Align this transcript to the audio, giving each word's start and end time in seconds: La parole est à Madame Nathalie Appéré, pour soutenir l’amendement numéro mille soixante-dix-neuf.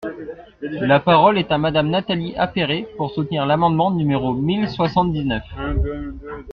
La 0.81 0.99
parole 0.99 1.37
est 1.37 1.51
à 1.51 1.59
Madame 1.59 1.91
Nathalie 1.91 2.35
Appéré, 2.35 2.87
pour 2.97 3.11
soutenir 3.11 3.45
l’amendement 3.45 3.91
numéro 3.91 4.33
mille 4.33 4.67
soixante-dix-neuf. 4.67 5.43